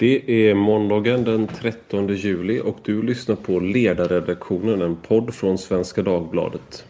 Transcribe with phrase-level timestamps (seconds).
[0.00, 6.02] Det är måndagen den 13 juli och du lyssnar på Ledarredaktionen, en podd från Svenska
[6.02, 6.84] Dagbladet.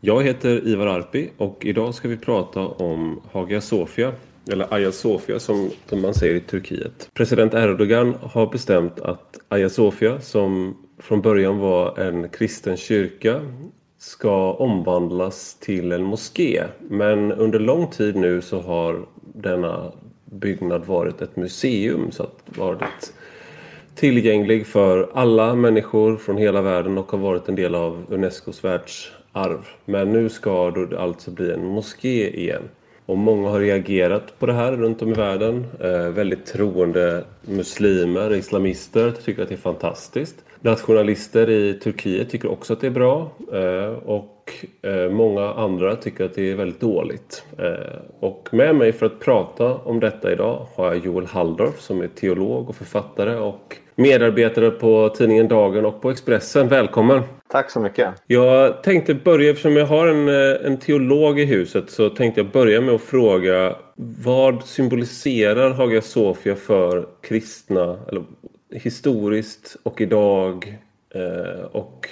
[0.00, 4.12] Jag heter Ivar Arpi och idag ska vi prata om Hagia Sofia
[4.50, 7.08] eller Hagia Sofia som man säger i Turkiet.
[7.14, 13.40] President Erdogan har bestämt att Hagia Sofia som från början var en kristen kyrka
[13.98, 16.64] ska omvandlas till en moské.
[16.78, 19.92] Men under lång tid nu så har denna
[20.24, 23.12] byggnad varit ett museum så att varit
[23.94, 29.66] tillgänglig för alla människor från hela världen och har varit en del av Unescos världsarv.
[29.84, 32.62] Men nu ska det alltså bli en moské igen.
[33.06, 35.66] Och många har reagerat på det här runt om i världen.
[35.80, 40.44] Eh, väldigt troende muslimer, islamister tycker att det är fantastiskt.
[40.60, 43.30] Nationalister i Turkiet tycker också att det är bra.
[43.52, 44.52] Eh, och
[44.82, 47.44] eh, många andra tycker att det är väldigt dåligt.
[47.58, 52.00] Eh, och med mig för att prata om detta idag har jag Joel Halldorf som
[52.00, 56.68] är teolog och författare och medarbetare på tidningen Dagen och på Expressen.
[56.68, 57.22] Välkommen!
[57.48, 58.08] Tack så mycket!
[58.26, 62.50] Jag tänkte börja, eftersom jag har en, eh, en teolog i huset, så tänkte jag
[62.50, 68.24] börja med att fråga vad symboliserar Hagia Sofia för kristna, eller
[68.72, 70.78] historiskt och idag?
[71.14, 72.08] Eh, och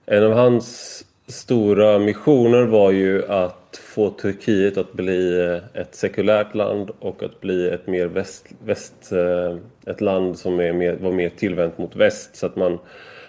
[0.07, 6.55] en av hans stora missioner var ju att få Turkiet att bli eh, ett sekulärt
[6.55, 11.13] land och att bli ett mer väst, väst eh, ett land som är mer, var
[11.13, 12.37] mer tillvänt mot väst.
[12.37, 12.79] Så att man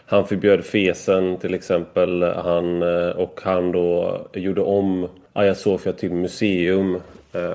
[0.06, 6.12] han förbjöd fesen till exempel han, eh, och han då gjorde om Hagia Sofia till
[6.12, 7.02] museum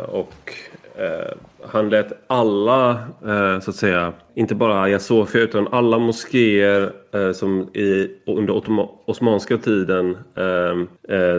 [0.07, 0.53] och
[1.01, 2.91] Eh, han lät alla,
[3.27, 8.63] eh, så att säga, inte bara Hagia Sofia utan alla moskéer eh, som i, under
[9.07, 10.17] Osmanska tiden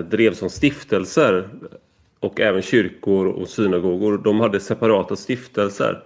[0.09, 1.47] drevs som stiftelser
[2.19, 6.03] och även kyrkor och synagogor, de hade separata stiftelser.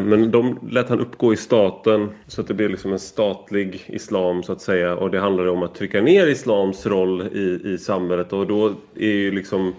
[0.00, 4.42] Men de lät han uppgå i staten så att det blev liksom en statlig islam
[4.42, 4.96] så att säga.
[4.96, 9.12] Och det handlade om att trycka ner islams roll i, i samhället och då är
[9.12, 9.74] ju liksom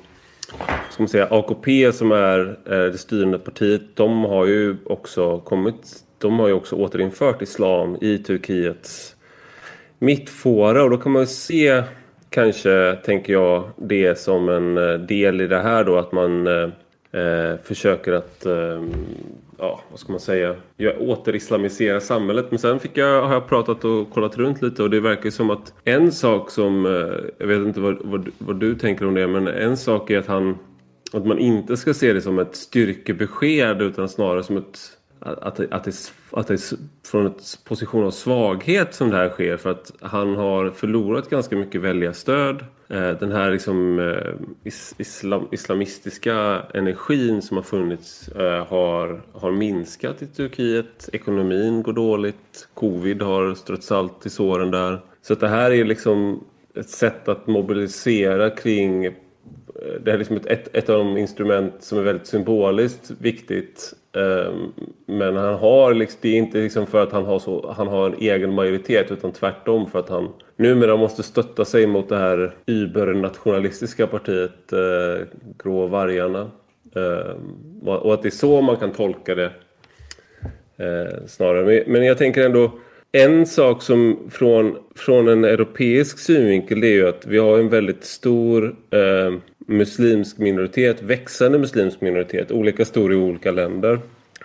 [0.89, 6.03] ska man säga, AKP som är eh, det styrande partiet, de har ju också kommit
[6.17, 9.15] de har ju också återinfört islam i Turkiets
[9.99, 10.83] mittfåra.
[10.83, 11.83] Och då kan man ju se
[12.29, 16.69] kanske, tänker jag, det som en eh, del i det här då att man eh,
[17.21, 18.81] eh försöker att, eh,
[19.57, 22.45] ja vad ska man säga, Jag återislamiserar samhället.
[22.49, 25.49] Men sen fick jag, har jag pratat och kollat runt lite och det verkar som
[25.49, 29.27] att en sak som, eh, jag vet inte vad, vad, vad du tänker om det,
[29.27, 30.57] men en sak är att han
[31.13, 35.55] att man inte ska se det som ett styrkebesked utan snarare som ett att, att,
[35.55, 35.73] det,
[36.31, 36.77] att det är
[37.07, 37.33] från en
[37.63, 42.65] position av svaghet som det här sker för att han har förlorat ganska mycket väljarstöd.
[42.89, 44.33] Eh, den här liksom eh,
[44.97, 51.09] islam, islamistiska energin som har funnits eh, har, har minskat i Turkiet.
[51.13, 52.69] Ekonomin går dåligt.
[52.73, 55.01] Covid har strött salt i såren där.
[55.21, 56.43] Så att det här är liksom
[56.75, 59.15] ett sätt att mobilisera kring
[59.87, 63.93] Eh, det är liksom ett, ett, ett, av de instrument som är väldigt symboliskt viktigt.
[64.15, 64.71] Ehm,
[65.05, 68.05] men han har liksom, det är inte liksom för att han har, så, han har
[68.05, 72.55] en egen majoritet utan tvärtom för att han numera måste stötta sig mot det här
[72.65, 75.25] übernationalistiska partiet eh,
[75.63, 76.51] Grå vargarna.
[76.95, 79.51] Ehm, och att det är så man kan tolka det
[80.77, 81.65] eh, snarare.
[81.65, 82.71] Men, men jag tänker ändå
[83.11, 87.69] en sak som från, från en europeisk synvinkel det är ju att vi har en
[87.69, 89.33] väldigt stor eh,
[89.67, 93.99] muslimsk minoritet, växande muslimsk minoritet, olika stor i olika länder.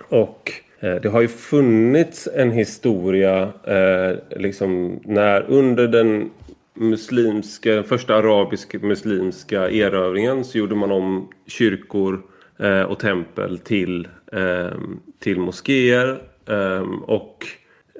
[0.08, 6.30] Och eh, det har ju funnits en historia eh, liksom när under den
[6.74, 12.22] muslimska, första arabisk-muslimska erövringen så gjorde man om kyrkor
[12.58, 14.78] eh, och tempel till, eh,
[15.18, 17.46] till moskéer eh, och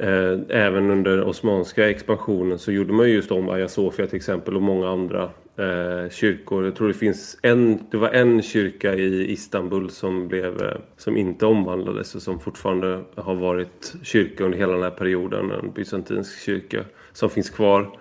[0.01, 4.63] Eh, även under osmanska expansionen så gjorde man just om Hagia Sofia till exempel och
[4.63, 6.65] många andra eh, kyrkor.
[6.65, 11.17] Jag tror det finns en, det var en kyrka i Istanbul som, blev, eh, som
[11.17, 15.51] inte omvandlades och som fortfarande har varit kyrka under hela den här perioden.
[15.51, 17.99] En bysantinsk kyrka som finns kvar.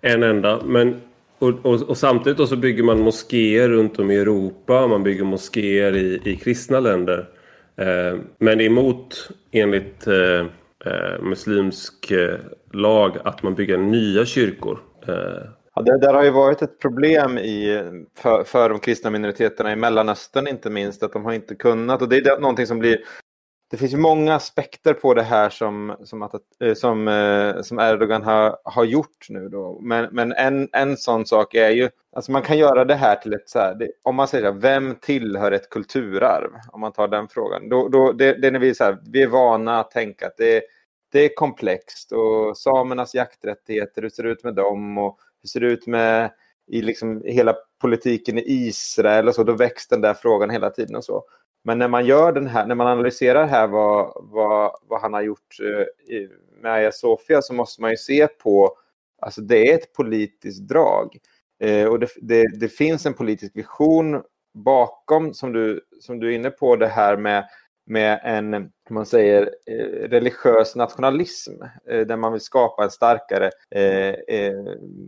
[0.00, 0.60] En enda.
[0.64, 1.00] Men,
[1.38, 4.86] och, och, och samtidigt då så bygger man moskéer runt om i Europa.
[4.86, 7.28] Man bygger moskéer i, i kristna länder.
[7.76, 10.46] Eh, men det är emot enligt eh,
[10.84, 12.38] eh, muslimsk eh,
[12.72, 14.78] lag att man bygger nya kyrkor.
[15.08, 17.82] Eh, Ja, det där har ju varit ett problem i,
[18.16, 22.02] för, för de kristna minoriteterna i Mellanöstern inte minst, att de har inte kunnat.
[22.02, 22.98] Och det är någonting som blir
[23.70, 26.34] det finns ju många aspekter på det här som, som, att,
[26.64, 29.48] eh, som, eh, som Erdogan har, har gjort nu.
[29.48, 29.80] Då.
[29.80, 33.32] Men, men en, en sån sak är ju, alltså man kan göra det här till
[33.32, 36.50] ett så här, det, om man säger vem tillhör ett kulturarv?
[36.68, 37.68] Om man tar den frågan.
[37.68, 40.36] Då, då, det, det är när vi, så här, vi är vana att tänka att
[40.36, 40.62] det,
[41.12, 45.60] det är komplext och samernas jakträttigheter, hur ser det ut med dem och hur ser
[45.60, 46.30] det ut med
[46.66, 50.96] i liksom hela politiken i Israel och så, då väcks den där frågan hela tiden
[50.96, 51.24] och så.
[51.64, 55.22] Men när man gör den här, när man analyserar här vad, vad, vad han har
[55.22, 56.28] gjort eh,
[56.62, 58.76] med Aya Sofia så måste man ju se på,
[59.20, 61.16] alltså det är ett politiskt drag.
[61.60, 64.22] Eh, och det, det, det, finns en politisk vision
[64.54, 67.44] bakom som du, som du är inne på det här med,
[67.90, 74.14] med en man säger, eh, religiös nationalism eh, där man vill skapa en starkare eh,
[74.36, 74.54] eh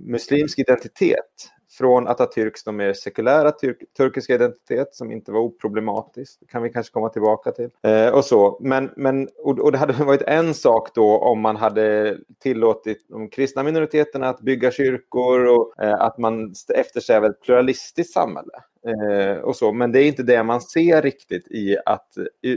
[0.07, 3.53] muslimsk identitet från Atatürks de mer sekulära
[3.97, 6.41] turkiska identitet som inte var oproblematisk.
[6.41, 7.71] Det kan vi kanske komma tillbaka till.
[7.83, 8.59] Eh, och så.
[8.61, 13.29] Men, men, och, och, det hade varit en sak då om man hade tillåtit de
[13.29, 18.53] kristna minoriteterna att bygga kyrkor och eh, att man eftersträvar ett pluralistiskt samhälle.
[18.87, 19.73] Eh, och så.
[19.73, 22.09] Men det är inte det man ser riktigt i att
[22.43, 22.51] i,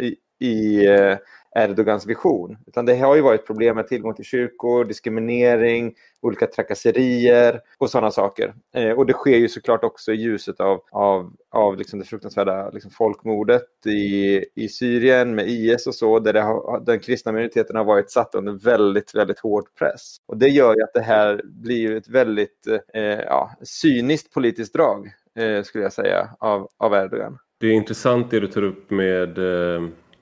[0.00, 1.16] i, i eh,
[1.56, 2.56] Erdogans vision.
[2.66, 8.10] Utan det har ju varit problem med tillgång till kyrkor, diskriminering, olika trakasserier och sådana
[8.10, 8.54] saker.
[8.74, 12.70] Eh, och det sker ju såklart också i ljuset av, av, av liksom det fruktansvärda
[12.70, 17.84] liksom folkmordet i, i Syrien med IS och så, där har, den kristna minoriteten har
[17.84, 20.16] varit satt under väldigt, väldigt hård press.
[20.26, 25.12] Och det gör ju att det här blir ett väldigt eh, ja, cyniskt politiskt drag,
[25.38, 27.38] eh, skulle jag säga, av, av Erdogan.
[27.60, 29.80] Det är intressant det du tar upp med eh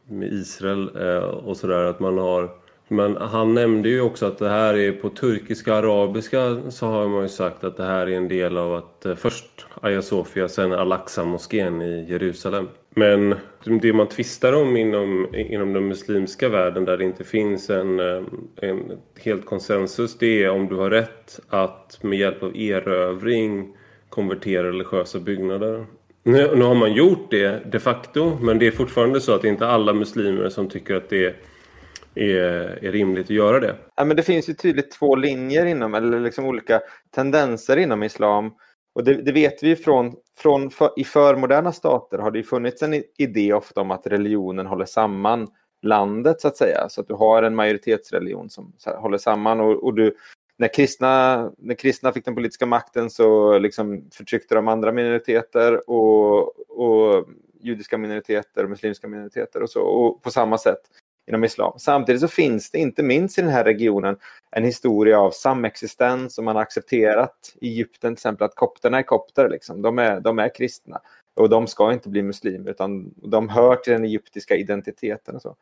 [0.09, 2.51] med Israel eh, och sådär att man har
[2.89, 7.23] men han nämnde ju också att det här är på turkiska arabiska så har man
[7.23, 10.73] ju sagt att det här är en del av att eh, först Hagia Sofia sen
[10.73, 12.69] Al-Aqsa-moskén i Jerusalem.
[12.91, 13.35] Men
[13.81, 18.23] det man tvistar om inom, inom den muslimska världen där det inte finns en, eh,
[18.57, 23.77] en helt konsensus det är om du har rätt att med hjälp av erövring
[24.09, 25.87] konvertera religiösa byggnader.
[26.27, 29.49] Nu, nu har man gjort det de facto men det är fortfarande så att det
[29.49, 31.27] är inte alla muslimer som tycker att det
[32.15, 33.77] är, är rimligt att göra det.
[33.97, 36.81] Ja, men det finns ju tydligt två linjer inom, eller liksom olika
[37.15, 38.53] tendenser inom islam.
[38.95, 43.03] Och det, det vet vi från, från för, i förmoderna stater har det funnits en
[43.19, 45.49] idé ofta om att religionen håller samman
[45.83, 46.89] landet så att säga.
[46.89, 50.17] Så att du har en majoritetsreligion som håller samman och, och du,
[50.59, 56.39] när kristna, när kristna fick den politiska makten så liksom förtryckte de andra minoriteter och,
[56.71, 57.27] och
[57.61, 60.81] judiska minoriteter och muslimska minoriteter och så och på samma sätt
[61.29, 61.79] inom islam.
[61.79, 64.17] Samtidigt så finns det inte minst i den här regionen
[64.51, 69.03] en historia av samexistens och man har accepterat i Egypten till exempel att kopterna är
[69.03, 69.83] kopter, liksom.
[69.83, 71.01] de, är, de är kristna
[71.35, 75.37] och de ska inte bli muslimer utan de hör till den egyptiska identiteten.
[75.37, 75.57] Och så.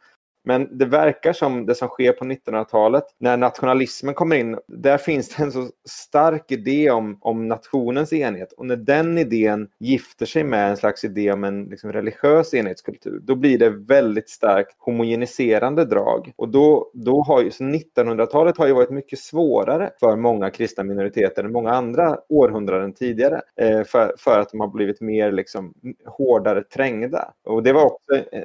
[0.44, 5.28] Men det verkar som det som sker på 1900-talet, när nationalismen kommer in, där finns
[5.28, 8.52] det en så stark idé om, om nationens enhet.
[8.52, 13.20] Och när den idén gifter sig med en slags idé om en liksom, religiös enhetskultur,
[13.22, 16.32] då blir det väldigt starkt homogeniserande drag.
[16.36, 21.44] Och då, då har ju 1900-talet har ju varit mycket svårare för många kristna minoriteter
[21.44, 23.40] än många andra århundraden tidigare.
[23.60, 25.74] Eh, för, för att de har blivit mer liksom,
[26.06, 27.32] hårdare trängda.
[27.44, 28.42] Och det var också eh,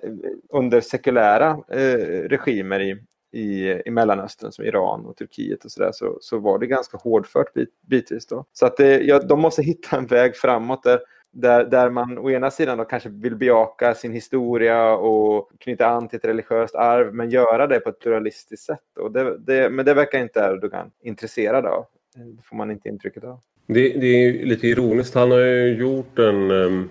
[0.49, 1.88] under sekulära eh,
[2.27, 2.97] regimer i,
[3.31, 7.53] i, i Mellanöstern som Iran och Turkiet och sådär så, så var det ganska hårdfört
[7.53, 8.27] bit, bitvis.
[8.27, 8.45] Då.
[8.53, 10.99] Så att det, ja, de måste hitta en väg framåt där,
[11.31, 16.07] där, där man å ena sidan då kanske vill bejaka sin historia och knyta an
[16.07, 18.97] till ett religiöst arv men göra det på ett pluralistiskt sätt.
[18.99, 21.85] Och det, det, men det verkar inte Erdogan intresserad av.
[22.15, 23.39] Det får man inte intrycket av.
[23.67, 25.15] Det, det är lite ironiskt.
[25.15, 26.89] Han har ju gjort en ehm,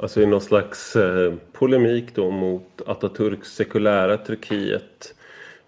[0.00, 5.14] alltså i någon slags eh, polemik då mot Atatürks sekulära Turkiet.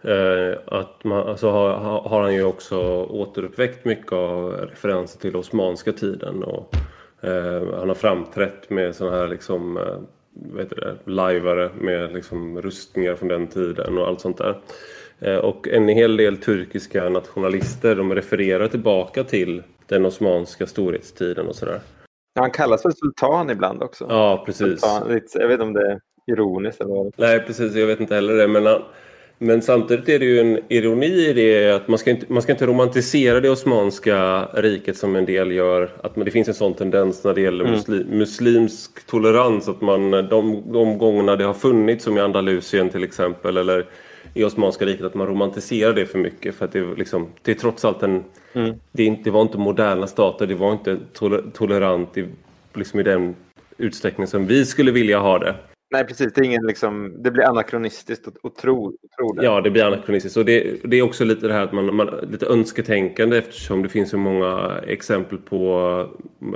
[0.02, 5.92] Eh, att man, alltså har, har, han ju också återuppväckt mycket av referenser till Osmanska
[5.92, 6.44] tiden.
[6.44, 6.74] Och,
[7.20, 9.98] eh, han har framträtt med sådana här liksom, eh,
[10.32, 14.60] vad heter det, lajvare med liksom rustningar från den tiden och allt sånt där.
[15.20, 21.56] Eh, och en hel del turkiska nationalister de refererar tillbaka till den osmanska storhetstiden och
[21.56, 21.80] sådär.
[22.40, 24.06] Han kallas för sultan ibland också.
[24.08, 24.80] Ja, precis.
[24.80, 27.12] Sultan, jag vet inte om det är ironiskt eller vad.
[27.16, 27.74] Nej, precis.
[27.74, 28.48] Jag vet inte heller det.
[28.48, 28.82] Men,
[29.38, 32.52] men samtidigt är det ju en ironi i det att man ska inte, man ska
[32.52, 35.90] inte romantisera det osmanska riket som en del gör.
[36.02, 37.76] Att det finns en sån tendens när det gäller mm.
[37.76, 39.68] muslim, muslimsk tolerans.
[39.68, 43.86] Att man de, de gångerna det har funnits, som i Andalusien till exempel, eller
[44.34, 46.54] i Osmanska riket att man romantiserar det för mycket.
[46.54, 48.24] För att det, liksom, det är trots allt en...
[48.52, 48.74] Mm.
[48.92, 50.98] Det, inte, det var inte moderna stater, det var inte
[51.52, 52.26] tolerant i,
[52.74, 53.34] liksom i den
[53.78, 55.54] utsträckning som vi skulle vilja ha det.
[55.92, 56.32] Nej, precis.
[56.32, 59.44] Det, är ingen, liksom, det blir anakronistiskt att, att tro, tro det.
[59.44, 60.36] Ja, det blir anakronistiskt.
[60.36, 63.88] Och det, det är också lite det här att man, man lite önsketänkande eftersom det
[63.88, 66.06] finns så många exempel på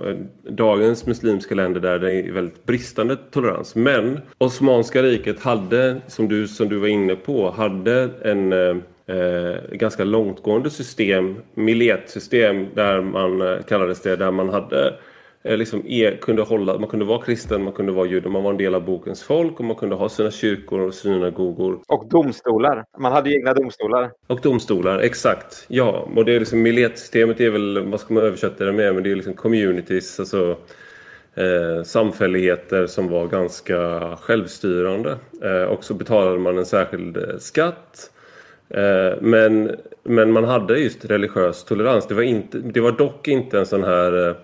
[0.04, 0.16] eh,
[0.52, 3.74] dagens muslimska länder där det är väldigt bristande tolerans.
[3.74, 8.76] Men Osmanska riket hade, som du, som du var inne på, hade en eh,
[9.06, 14.94] eh ganska långtgående system, miletsystem där man eh, kallades det, där man hade
[15.44, 18.56] liksom är, kunde hålla, man kunde vara kristen, man kunde vara jude, man var en
[18.56, 21.80] del av bokens folk och man kunde ha sina kyrkor och synagogor.
[21.86, 22.84] Och domstolar.
[22.98, 24.10] Man hade egna domstolar.
[24.26, 25.64] Och domstolar, exakt.
[25.68, 29.02] Ja, och det är liksom milletsystemet är väl, vad ska man översätta det med, men
[29.02, 30.56] det är liksom communities, alltså
[31.34, 35.16] eh, samfälligheter som var ganska självstyrande.
[35.42, 38.10] Eh, och så betalade man en särskild eh, skatt.
[38.68, 42.06] Eh, men, men man hade just religiös tolerans.
[42.06, 44.34] Det var, inte, det var dock inte en sån här eh,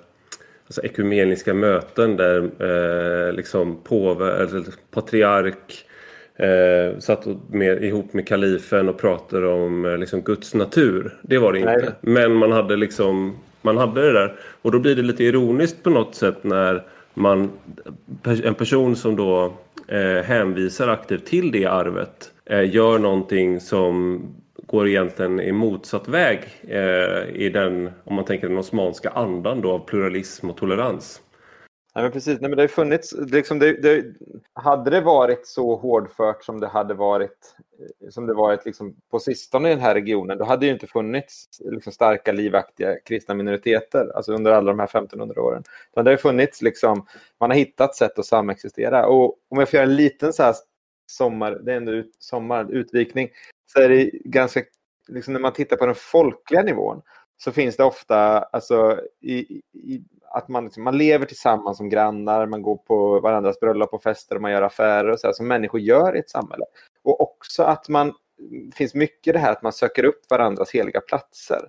[0.70, 5.84] alltså ekumeniska möten där eh, liksom påve, eller patriark
[6.36, 11.18] eh, satt med, ihop med kalifen och pratade om eh, liksom Guds natur.
[11.22, 11.72] Det var det inte.
[11.72, 11.90] Nej.
[12.00, 14.36] Men man hade liksom man hade det där.
[14.62, 16.82] Och då blir det lite ironiskt på något sätt när
[17.14, 17.50] man,
[18.44, 19.52] en person som då
[19.88, 24.22] eh, hänvisar aktivt till det arvet eh, gör någonting som
[24.70, 29.72] går egentligen i motsatt väg eh, i den, om man tänker den osmanska andan då,
[29.72, 31.22] av pluralism och tolerans.
[31.94, 32.40] Nej, men precis.
[32.40, 34.04] Nej, men det har funnits, liksom det, det,
[34.52, 39.18] hade det varit så hårdfört som det hade varit, eh, som det varit liksom på
[39.18, 44.16] sistone i den här regionen, då hade det inte funnits liksom starka, livaktiga kristna minoriteter
[44.16, 45.62] alltså under alla de här 1500 åren.
[45.92, 47.06] Utan det har funnits, liksom,
[47.40, 49.06] man har hittat sätt att samexistera.
[49.06, 50.54] Och om jag får göra en liten så här
[51.10, 53.28] sommar, det är ändå ut, sommar, utvikning,
[53.66, 54.62] så är det ganska,
[55.08, 57.02] liksom när man tittar på den folkliga nivån
[57.36, 59.34] så finns det ofta alltså, i,
[59.72, 64.02] i, att man, liksom, man lever tillsammans som grannar, man går på varandras bröllop och
[64.02, 66.64] fester och man gör affärer och så här, som människor gör i ett samhälle.
[67.02, 71.00] Och också att man, det finns mycket det här att man söker upp varandras heliga
[71.00, 71.68] platser.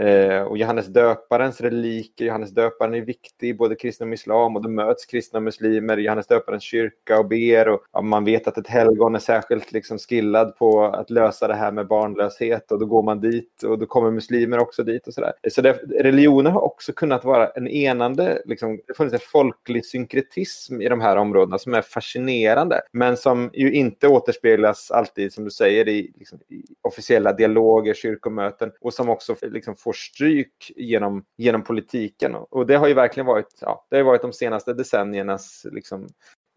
[0.00, 4.62] Eh, och Johannes döparens reliker, Johannes döparen är viktig i både kristna och islam och
[4.62, 7.68] då möts kristna och muslimer i Johannes döparens kyrka och ber.
[7.68, 11.54] Och, ja, man vet att ett helgon är särskilt liksom skillad på att lösa det
[11.54, 15.14] här med barnlöshet och då går man dit och då kommer muslimer också dit och
[15.14, 15.32] sådär.
[15.50, 20.82] Så det, religioner har också kunnat vara en enande, liksom, det funnits en folklig synkretism
[20.82, 25.50] i de här områdena som är fascinerande men som ju inte återspeglas alltid, som du
[25.50, 31.64] säger, i, liksom, i officiella dialoger, kyrkomöten och som också liksom, får stryk genom, genom
[31.64, 32.34] politiken.
[32.34, 36.08] Och det har ju verkligen varit, ja, det har varit de senaste decenniernas liksom,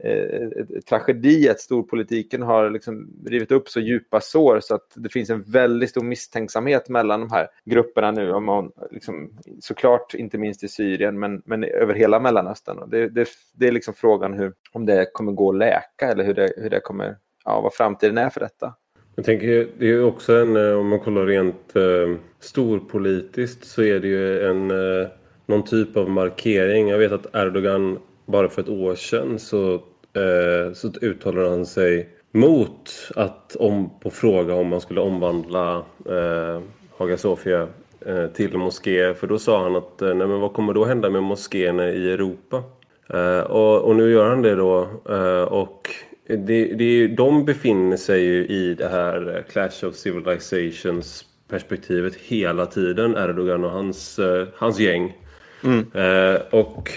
[0.04, 5.30] eh, tragedi att storpolitiken har liksom rivit upp så djupa sår så att det finns
[5.30, 8.32] en väldigt stor misstänksamhet mellan de här grupperna nu.
[8.32, 12.80] Om man, liksom, såklart inte minst i Syrien men, men över hela Mellanöstern.
[12.80, 16.24] Och det, det, det är liksom frågan hur, om det kommer gå att läka eller
[16.24, 18.76] hur det, hur det kommer, ja, vad framtiden är för detta.
[19.16, 23.84] Jag tänker, det är ju också en, eh, om man kollar rent eh, storpolitiskt så
[23.84, 25.08] är det ju en, eh,
[25.46, 26.88] någon typ av markering.
[26.88, 29.74] Jag vet att Erdogan bara för ett år sedan så,
[30.14, 36.62] eh, så uttalade han sig mot att om, på fråga om man skulle omvandla eh,
[36.98, 37.68] Hagia Sofia
[38.06, 39.14] eh, till moské.
[39.14, 42.12] För då sa han att eh, nej, men vad kommer då hända med moskéerna i
[42.12, 42.64] Europa?
[43.10, 44.88] Eh, och, och, nu gör han det då.
[45.10, 45.90] Eh, och
[46.28, 53.18] det, det, de befinner sig ju i det här Clash of Civilizations perspektivet hela tiden,
[53.18, 55.18] Erdogan och hans, eh, hans gäng.
[55.64, 55.86] Mm.
[55.94, 56.92] Eh, och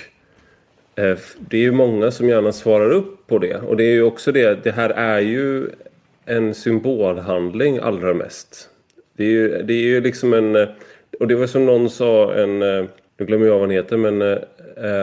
[0.94, 3.56] eh, det är ju många som gärna svarar upp på det.
[3.56, 5.66] Och det är ju också det, det här är ju
[6.25, 8.68] en symbolhandling allra mest.
[9.16, 10.68] Det är ju, det är ju liksom en...
[11.20, 12.58] Och det var som någon sa, en...
[12.58, 14.38] Nu glömmer jag vad han heter, men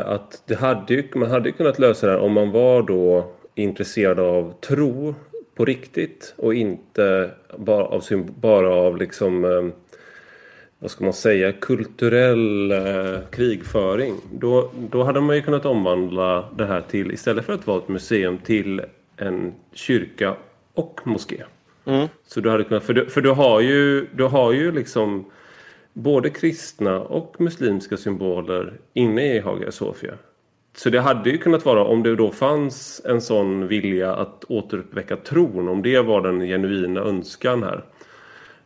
[0.06, 4.20] att det hade ju, man hade kunnat lösa det här om man var då intresserad
[4.20, 5.16] av tro
[5.56, 8.04] på riktigt och inte bara av,
[8.40, 9.76] bara av liksom eh,
[10.80, 14.16] vad ska man säga, kulturell eh, krigföring.
[14.34, 17.88] Då, då hade man ju kunnat omvandla det här till, istället för att vara ett
[17.88, 18.82] museum, till
[19.18, 20.36] en kyrka
[20.74, 21.44] och moské.
[21.86, 22.08] Mm.
[22.28, 25.26] Så du hade kunnat, för du, för du har ju, du har ju liksom
[25.94, 30.14] både kristna och muslimska symboler inne i Hagia Sofia.
[30.76, 35.16] Så det hade ju kunnat vara om det då fanns en sån vilja att återuppväcka
[35.16, 37.84] tron, om det var den genuina önskan här.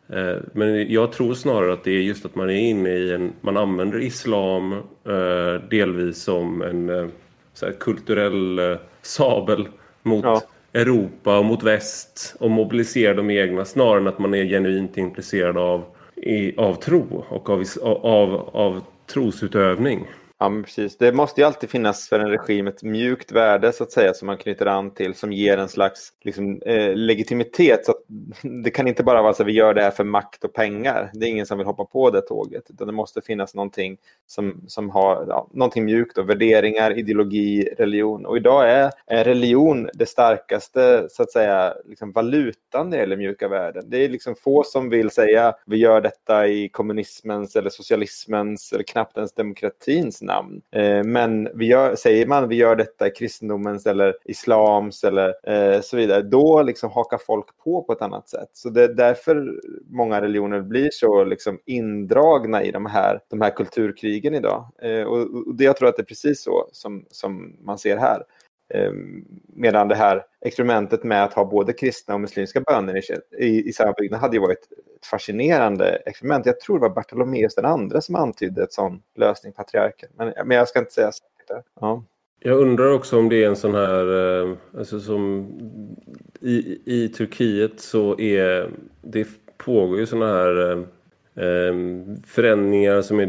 [0.08, 3.32] Eh, men jag tror snarare att det är just att man är inne i en,
[3.40, 4.72] man använder islam
[5.06, 9.68] eh, delvis som en eh, kulturell sabel
[10.02, 10.42] mot ja.
[10.72, 15.58] Europa och mot väst och mobiliserar de egna snarare än att man är genuint intresserad
[15.58, 15.84] av,
[16.56, 17.64] av tro och av,
[18.02, 20.06] av, av trosutövning.
[20.42, 20.98] Ja, men precis.
[20.98, 24.26] Det måste ju alltid finnas för en regim ett mjukt värde så att säga som
[24.26, 27.86] man knyter an till som ger en slags liksom, eh, legitimitet.
[27.86, 27.94] Så
[28.64, 31.10] det kan inte bara vara så att vi gör det här för makt och pengar.
[31.14, 32.70] Det är ingen som vill hoppa på det tåget.
[32.70, 36.18] Utan det måste finnas någonting som, som har ja, någonting mjukt.
[36.18, 38.26] Och värderingar, ideologi, religion.
[38.26, 43.16] Och idag är, är religion det starkaste så att säga, liksom, valutan när det gäller
[43.16, 43.84] mjuka värden.
[43.86, 48.84] Det är liksom få som vill säga vi gör detta i kommunismens eller socialismens eller
[48.84, 50.60] knappt ens demokratins namn.
[50.70, 55.80] Eh, men vi gör, säger man vi gör detta i kristendomens eller islams eller eh,
[55.80, 58.48] så vidare, då liksom hakar folk på på ett annat sätt.
[58.52, 63.50] Så det är därför många religioner blir så liksom indragna i de här, de här
[63.50, 64.68] kulturkrigen idag.
[64.82, 67.96] Eh, och, och det, jag tror att det är precis så som, som man ser
[67.96, 68.22] här.
[68.70, 73.02] Ehm, medan det här experimentet med att ha både kristna och muslimska böner i,
[73.44, 74.58] i, i samma byggnad hade ju varit
[75.00, 76.46] ett fascinerande experiment.
[76.46, 80.08] Jag tror det var Bartolomeus den andra som antydde ett sån lösning, patriarken.
[80.16, 81.64] Men, men jag ska inte säga säkert.
[81.80, 82.04] Ja.
[82.42, 85.48] Jag undrar också om det är en sån här, eh, alltså som
[86.40, 88.70] i, i Turkiet så är
[89.02, 90.84] det pågår ju såna här eh,
[91.46, 93.26] ehm, förändringar som är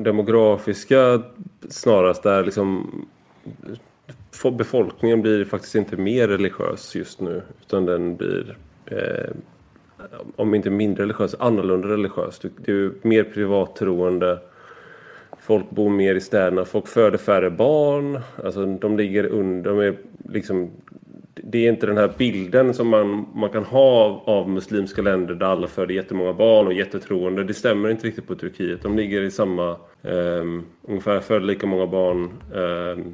[0.00, 1.22] demografiska
[1.68, 2.90] snarast där liksom
[4.50, 9.30] befolkningen blir faktiskt inte mer religiös just nu utan den blir eh,
[10.36, 12.40] om inte mindre religiös, annorlunda religiös.
[12.56, 14.38] Det är mer privattroende.
[15.40, 18.20] Folk bor mer i städerna, folk föder färre barn.
[18.44, 19.96] Alltså de ligger under, de är
[20.28, 20.70] liksom,
[21.34, 25.46] det är inte den här bilden som man, man kan ha av muslimska länder där
[25.46, 27.44] alla föder jättemånga barn och jättetroende.
[27.44, 28.82] Det stämmer inte riktigt på Turkiet.
[28.82, 29.70] De ligger i samma,
[30.02, 30.44] eh,
[30.82, 33.04] ungefär föder lika många barn eh,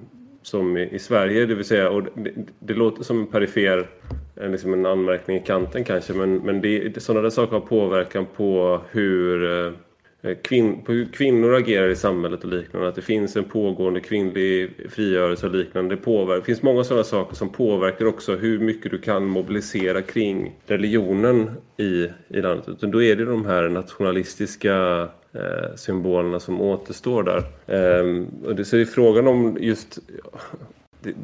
[0.51, 1.47] som i, Sverige.
[1.47, 3.87] Det vill säga, och det, det låter som en perifer,
[4.37, 8.27] eh, liksom en anmärkning i kanten kanske, men, men det, sådana där saker har påverkan
[8.37, 9.73] på hur eh,
[10.23, 12.89] Eh, kvin, på hur kvinnor agerar i samhället och liknande.
[12.89, 15.95] Att det finns en pågående kvinnlig frigörelse och liknande.
[15.95, 20.03] Det, påverkar, det finns många sådana saker som påverkar också hur mycket du kan mobilisera
[20.03, 22.69] kring religionen i, i landet.
[22.69, 27.43] Utan då är det de här nationalistiska eh, symbolerna som återstår där.
[27.67, 29.99] Eh, och det, så är frågan om just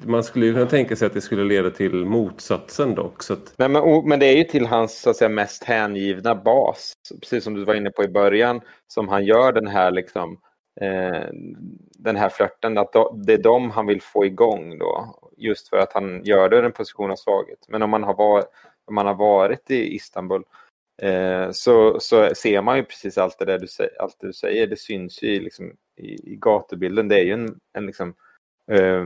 [0.07, 3.23] man skulle ju kunna tänka sig att det skulle leda till motsatsen dock.
[3.23, 3.55] Så att...
[3.57, 7.45] men, men, men, det är ju till hans så att säga, mest hängivna bas, precis
[7.45, 10.41] som du var inne på i början, som han gör den här liksom,
[10.81, 11.29] eh,
[11.99, 12.79] den här flörten.
[12.79, 12.93] Att
[13.27, 16.65] det är dem han vill få igång då, just för att han gör det i
[16.65, 17.67] en position av svaghet.
[17.69, 18.47] Men om man har varit,
[18.87, 20.43] om man har varit i Istanbul
[21.03, 23.67] eh, så, så ser man ju precis allt det där du,
[23.99, 24.67] allt det du säger.
[24.67, 27.09] Det syns ju liksom, i, i gatubilden.
[27.09, 28.15] Det är ju en, en liksom,
[28.70, 29.05] Eh,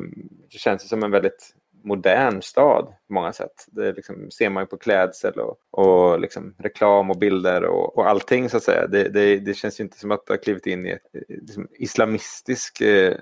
[0.52, 3.66] det känns som en väldigt modern stad på många sätt.
[3.66, 8.08] Det liksom, ser man ju på klädsel och, och liksom reklam och bilder och, och
[8.08, 8.86] allting så att säga.
[8.86, 11.22] Det, det, det känns ju inte som att det har klivit in i en eh,
[11.28, 13.16] liksom, islamistisk eh,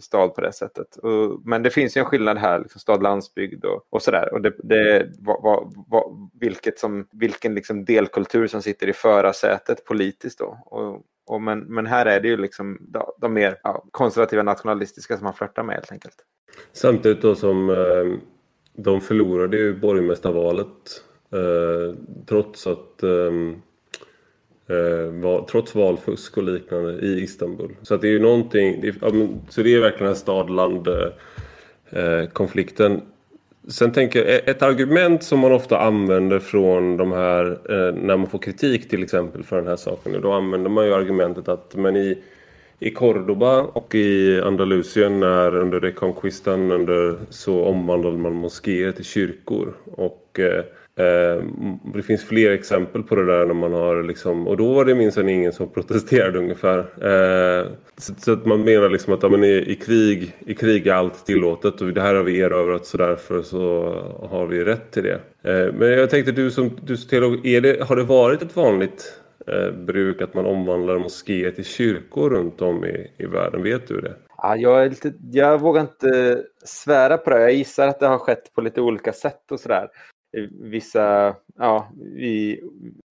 [0.00, 0.96] stad på det sättet.
[0.96, 4.34] Och, men det finns ju en skillnad här, liksom, stad-landsbygd och, och sådär.
[4.34, 9.84] Och det, det, va, va, va, vilket som, vilken liksom delkultur som sitter i förarsätet
[9.84, 10.58] politiskt då.
[10.66, 15.16] Och, och men, men här är det ju liksom de, de mer ja, konservativa nationalistiska
[15.16, 16.16] som man flörtar med helt enkelt.
[16.72, 18.18] Samtidigt då som eh,
[18.72, 23.32] de förlorade ju borgmästarvalet eh, trots att eh,
[24.76, 27.76] eh var, trots valfusk och liknande i Istanbul.
[27.82, 28.94] Så att det är ju någonting, det är,
[29.48, 30.88] så det är verkligen en stad-land
[31.90, 33.02] eh, konflikten.
[33.68, 38.26] Sen tänker jag, ett argument som man ofta använder från de här, eh, när man
[38.26, 40.20] får kritik till exempel för den här saken.
[40.22, 42.18] Då använder man ju argumentet att men i,
[42.78, 49.74] i Cordoba och i Andalusien när under reconquistan under, så omvandlade man moskéer till kyrkor.
[49.84, 50.64] Och eh,
[50.98, 51.44] Eh,
[51.94, 54.94] det finns fler exempel på det där när man har liksom, och då var det
[54.94, 56.78] minsann ingen som protesterade ungefär.
[56.78, 60.94] Eh, så, att man menar liksom att ja, men i, i, krig, i krig är
[60.94, 63.94] allt tillåtet och det här har vi erövrat så därför så
[64.30, 65.20] har vi rätt till det.
[65.42, 68.56] Eh, men jag tänkte du som, du som teolog, är det, har det varit ett
[68.56, 69.14] vanligt
[69.86, 73.62] bruk att man omvandlar moskéer till kyrkor runt om i, i världen?
[73.62, 74.14] Vet du det?
[74.36, 77.40] Ja, jag, är lite, jag vågar inte svära på det.
[77.40, 79.88] Jag gissar att det har skett på lite olika sätt och sådär
[80.50, 82.60] vissa, ja, vi,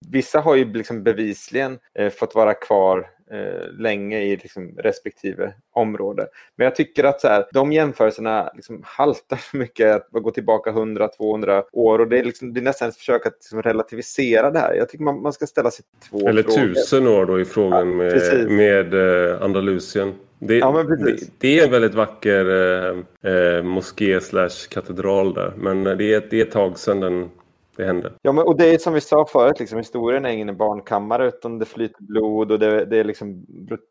[0.08, 6.28] vissa har ju liksom bevisligen eh, fått vara kvar eh, länge i liksom respektive område.
[6.56, 10.72] Men jag tycker att så här, de jämförelserna liksom haltar så mycket att gå tillbaka
[10.72, 14.60] 100-200 år och det är, liksom, det är nästan ett försök att liksom relativisera det
[14.60, 14.74] här.
[14.74, 16.74] Jag tycker man, man ska ställa sig två Eller frågor.
[16.74, 20.14] tusen år då i frågan ja, med, med uh, Andalusien.
[20.40, 25.54] Det, ja, det, det, är en väldigt vacker eh, eh, moské slash katedral där.
[25.58, 27.30] Men det är, det är ett tag sedan den,
[27.76, 28.14] det hände.
[28.22, 31.60] Ja, men, och det är som vi sa förut, liksom, historien är ingen barnkammare utan
[31.60, 33.46] det flyter blod och det, det är liksom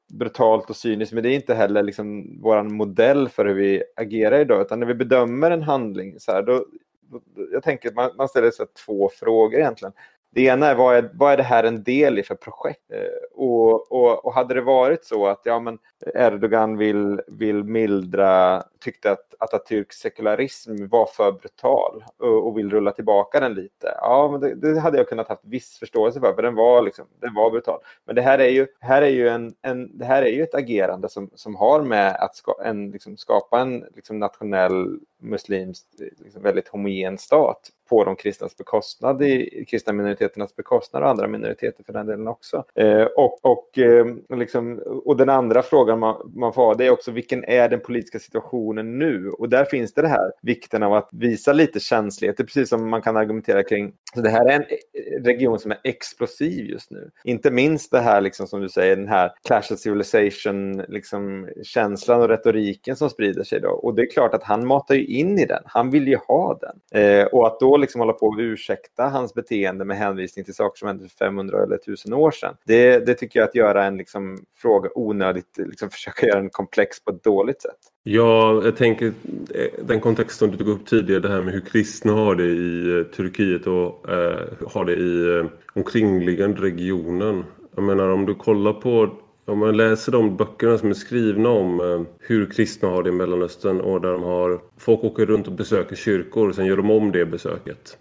[0.08, 1.12] brutalt och cyniskt.
[1.12, 4.60] Men det är inte heller liksom vår modell för hur vi agerar idag.
[4.60, 6.64] Utan när vi bedömer en handling så här, då,
[7.10, 7.20] då
[7.52, 9.92] jag tänker man, man ställer sig två frågor egentligen.
[10.36, 12.92] Det ena är vad, är vad är det här en del i för projekt?
[12.92, 13.00] Eh,
[13.34, 15.78] och, och, och hade det varit så att ja, men
[16.14, 22.92] Erdogan vill, vill mildra, tyckte att Atatürks sekularism var för brutal och, och vill rulla
[22.92, 23.94] tillbaka den lite.
[24.00, 27.06] Ja, men det, det, hade jag kunnat haft viss förståelse för, för den var, liksom,
[27.20, 27.80] den var brutal.
[28.04, 30.54] Men det här är ju, här är ju, en, en, det här är ju ett
[30.54, 35.86] agerande som, som har med att ska, en, liksom, skapa en liksom, nationell muslimsk,
[36.24, 41.84] liksom, väldigt homogen stat på de kristnas bekostnad, i kristna minoriteternas bekostnad och andra minoriteter
[41.84, 42.64] för den delen också.
[42.74, 46.90] Eh, och, och, eh, liksom, och den andra frågan man, man får ha det är
[46.90, 49.30] också vilken är den politiska situationen nu?
[49.30, 52.36] Och där finns det det här vikten av att visa lite känslighet.
[52.36, 53.92] Det är precis som man kan argumentera kring.
[54.14, 57.10] Så det här är en eh, region som är explosiv just nu.
[57.24, 62.20] Inte minst det här liksom, som du säger, den här clash of civilization liksom, känslan
[62.20, 63.68] och retoriken som sprider sig då.
[63.68, 65.62] Och det är klart att han matar ju in i den.
[65.64, 67.02] Han vill ju ha den.
[67.02, 70.78] Eh, och att då liksom hålla på och ursäkta hans beteende med hänvisning till saker
[70.78, 72.56] som hände för 500 eller 1000 år sedan.
[72.64, 77.04] Det, det tycker jag att göra en liksom, fråga onödigt, liksom försöka göra den komplex
[77.04, 77.78] på ett dåligt sätt.
[78.02, 81.60] Ja, jag tänker eh, den kontext som du tog upp tidigare, det här med hur
[81.60, 87.44] kristna har det i eh, Turkiet och eh, har det i eh, omkringliggande regionen.
[87.74, 91.80] Jag menar om du kollar på om man läser de böckerna som är skrivna om
[91.80, 95.52] eh, hur kristna har det i Mellanöstern och där de har folk åker runt och
[95.52, 97.98] besöker kyrkor och sen gör de om det besöket.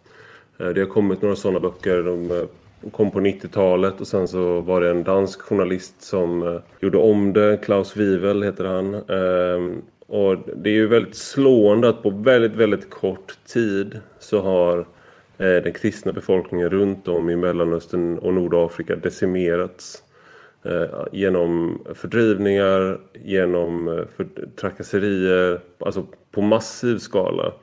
[0.57, 2.03] Eh, det har kommit några sådana böcker.
[2.03, 6.97] De eh, kom på 90-talet och sen så var det en dansk journalist som gjorde
[6.97, 7.57] om det.
[7.63, 8.95] Klaus Wivel heter han.
[10.07, 14.85] Och det är ju väldigt slående att på väldigt, väldigt kort tid så har
[15.37, 20.04] den kristna befolkningen runt om i Mellanöstern och Nordafrika decimerats.
[20.65, 27.53] Eh, genom fördrivningar, genom eh, för, trakasserier, alltså på massiv skala.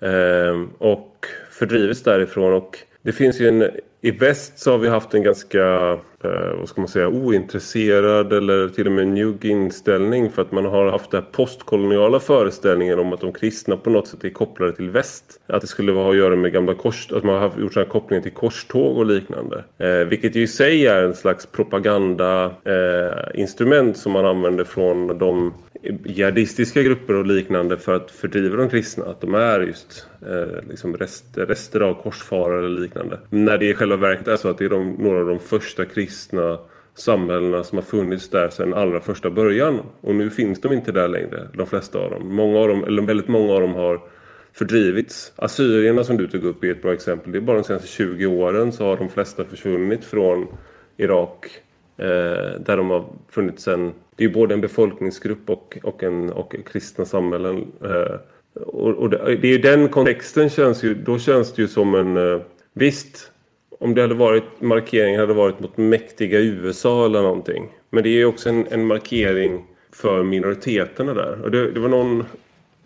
[0.00, 5.14] Eh, och fördrivits därifrån och det finns ju en i väst så har vi haft
[5.14, 10.42] en ganska, eh, vad ska man säga, ointresserad eller till och med njugg inställning för
[10.42, 14.24] att man har haft den här postkoloniala föreställningen om att de kristna på något sätt
[14.24, 15.40] är kopplade till väst.
[15.46, 18.22] Att det skulle ha att göra med gamla kors, att man har gjort sådana kopplingar
[18.22, 19.64] till korståg och liknande.
[19.78, 25.52] Eh, vilket ju i sig är en slags propagandainstrument eh, som man använder från de
[26.04, 29.04] jihadistiska grupper och liknande för att fördriva de kristna.
[29.04, 33.18] Att de är just eh, liksom rest, rester av korsfarare eller liknande.
[33.30, 35.84] När det i själva verket är så att det är de, några av de första
[35.84, 36.58] kristna kristna
[36.94, 39.80] samhällena som har funnits där sedan allra första början.
[40.00, 42.34] Och nu finns de inte där längre, de flesta av dem.
[42.34, 44.00] Många av dem, eller väldigt många av dem har
[44.52, 45.32] fördrivits.
[45.36, 47.32] Assyrierna som du tog upp är ett bra exempel.
[47.32, 50.46] Det är bara de senaste 20 åren så har de flesta försvunnit från
[50.96, 51.46] Irak.
[51.96, 53.92] Eh, där de har funnits sedan.
[54.16, 57.72] Det är både en befolkningsgrupp och, och, en, och kristna samhällen.
[57.84, 58.16] Eh,
[58.66, 60.94] och, och det, det är den kontexten känns ju...
[60.94, 62.16] Då känns det ju som en...
[62.16, 62.40] Eh,
[62.72, 63.30] visst,
[63.84, 67.68] om det hade varit markeringen hade varit mot mäktiga USA eller någonting.
[67.90, 71.40] Men det är också en, en markering för minoriteterna där.
[71.42, 72.20] Och det, det var någon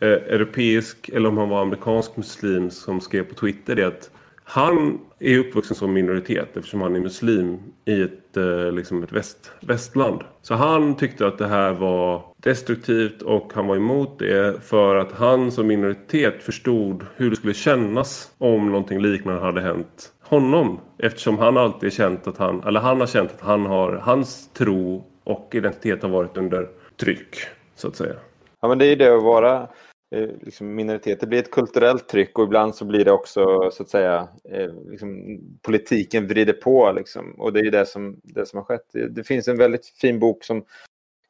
[0.01, 4.11] eh, europeisk eller om han var amerikansk muslim som skrev på Twitter det att
[4.45, 9.51] han är uppvuxen som minoritet eftersom han är muslim i ett, eh, liksom ett väst,
[9.61, 10.21] västland.
[10.43, 15.13] Så han tyckte att det här var destruktivt och han var emot det för att
[15.13, 20.81] han som minoritet förstod hur det skulle kännas om någonting liknande hade hänt honom.
[20.99, 25.05] Eftersom han alltid känt att han, eller han har känt att han har, hans tro
[25.25, 26.69] och identitet har varit under
[27.01, 27.37] tryck
[27.75, 28.15] så att säga.
[28.61, 29.69] Ja men det är det att vara
[30.15, 31.21] eh, liksom minoritet.
[31.21, 34.71] Det blir ett kulturellt tryck och ibland så blir det också så att säga eh,
[34.91, 37.35] liksom, politiken vrider på liksom.
[37.39, 38.87] och det är det som, det som har skett.
[38.93, 40.65] Det, det finns en väldigt fin bok som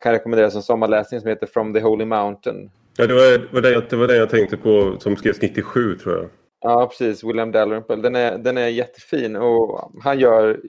[0.01, 2.71] kan rekommenderas som sommarläsning som heter From the Holy Mountain.
[2.97, 6.15] Ja, det var, var det, det var det jag tänkte på som skrevs 97 tror
[6.15, 6.29] jag.
[6.61, 7.25] Ja, precis.
[7.25, 7.97] William Dalrymple.
[7.97, 10.61] Den är, den är jättefin och han gör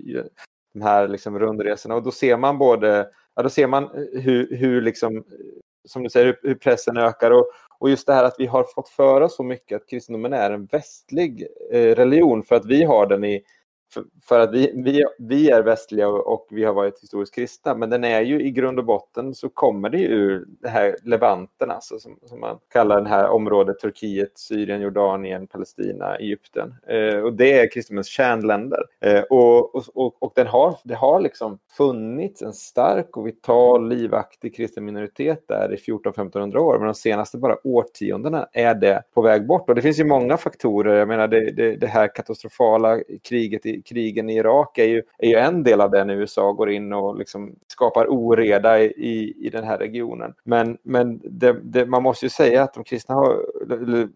[0.73, 4.81] de här liksom rundresorna och då ser man både, ja, då ser man hur, hur
[4.81, 5.23] liksom,
[5.85, 8.89] som du säger, hur pressen ökar och, och just det här att vi har fått
[8.89, 13.23] föra så mycket att kristendomen är en västlig eh, religion för att vi har den
[13.23, 13.43] i
[13.93, 17.89] för, för, att vi, vi, vi är västliga och, vi har varit historiskt kristna, men
[17.89, 21.71] den är ju i grund och botten så kommer det ju ur det här Levanten,
[21.71, 26.75] alltså, som, som man kallar det här området Turkiet, Syrien, Jordanien, Palestina, Egypten.
[26.87, 28.83] Eh, och det är kristendomens kärnländer.
[29.01, 33.89] Eh, och och, och, och den har, det har liksom funnits en stark och vital,
[33.89, 39.21] livaktig kristen minoritet där i 1400-1500 år, men de senaste bara årtiondena är det på
[39.21, 39.69] väg bort.
[39.69, 43.78] Och det finns ju många faktorer, jag menar det, det, det här katastrofala kriget i
[43.85, 46.93] krigen i Irak är ju, är ju en del av det när USA går in
[46.93, 50.33] och liksom skapar oreda i, i den här regionen.
[50.43, 53.37] Men, men det, det, man måste ju säga att de kristna har,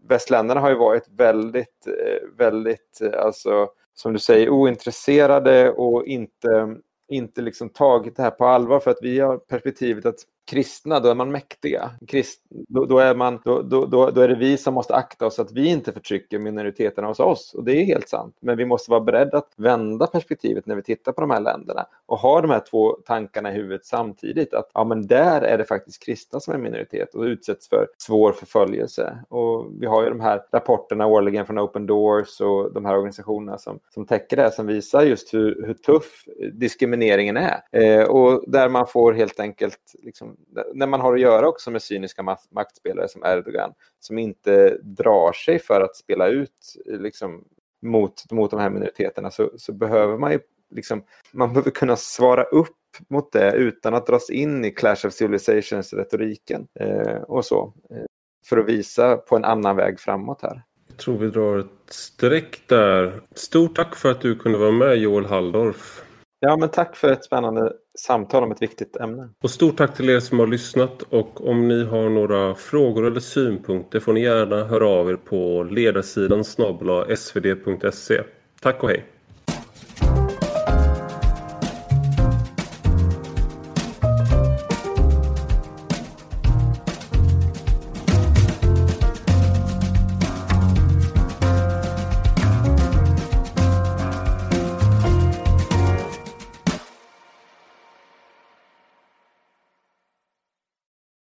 [0.07, 6.75] västländerna har ju varit väldigt, eh, väldigt, eh, alltså som du säger, ointresserade och inte
[7.07, 11.09] inte liksom tagit det här på allvar för att vi har perspektivet att kristna, då
[11.09, 11.91] är man mäktiga.
[12.07, 15.35] Krist, då, då, är man, då, då, då, är det vi som måste akta oss
[15.35, 17.53] så att vi inte förtrycker minoriteterna hos oss.
[17.53, 18.37] Och det är helt sant.
[18.39, 21.85] Men vi måste vara beredda att vända perspektivet när vi tittar på de här länderna
[22.05, 24.53] och ha de här två tankarna i huvudet samtidigt.
[24.53, 28.31] Att ja, men där är det faktiskt kristna som är minoritet och utsätts för svår
[28.31, 29.17] förföljelse.
[29.29, 33.57] Och vi har ju de här rapporterna årligen från Open Doors och de här organisationerna
[33.57, 37.61] som, som täcker det, som visar just hur, hur tuff diskrimineringen är.
[37.71, 40.32] Eh, och där man får helt enkelt liksom
[40.73, 45.59] när man har att göra också med cyniska maktspelare som Erdogan som inte drar sig
[45.59, 47.43] för att spela ut liksom,
[47.81, 50.39] mot, mot de här minoriteterna så, så behöver man ju
[50.71, 55.13] liksom, man behöver kunna svara upp mot det utan att dras in i Clash of
[55.13, 57.73] Civilizations-retoriken eh, och så.
[57.89, 58.05] Eh,
[58.45, 60.63] för att visa på en annan väg framåt här.
[60.87, 63.21] Jag tror vi drar ett streck där.
[63.35, 66.03] Stort tack för att du kunde vara med Joel Halldorf.
[66.45, 69.29] Ja, men tack för ett spännande samtal om ett viktigt ämne.
[69.41, 73.19] Och stort tack till er som har lyssnat och om ni har några frågor eller
[73.19, 78.21] synpunkter får ni gärna höra av er på ledarsidan snabla svd.se.
[78.61, 79.05] Tack och hej!